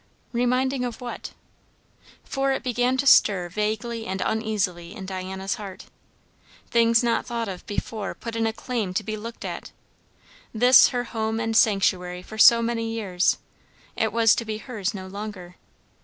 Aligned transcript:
Reminding 0.33 0.83
of 0.83 0.99
what? 0.99 1.33
For 2.23 2.53
it 2.53 2.63
began 2.63 2.97
to 2.97 3.05
stir 3.05 3.49
vaguely 3.49 4.07
and 4.07 4.19
uneasily 4.25 4.95
in 4.95 5.05
Diana's 5.05 5.57
heart. 5.61 5.85
Things 6.71 7.03
not 7.03 7.23
thought 7.27 7.47
of 7.47 7.63
before 7.67 8.15
put 8.15 8.35
in 8.35 8.47
a 8.47 8.51
claim 8.51 8.95
to 8.95 9.03
be 9.03 9.15
looked 9.15 9.45
at. 9.45 9.71
This 10.55 10.87
her 10.87 11.03
home 11.03 11.39
and 11.39 11.55
sanctuary 11.55 12.23
for 12.23 12.39
so 12.39 12.63
many 12.63 12.89
years, 12.89 13.37
it 13.95 14.11
was 14.11 14.33
to 14.37 14.43
be 14.43 14.57
hers 14.57 14.95
no 14.95 15.05
longer. 15.05 15.57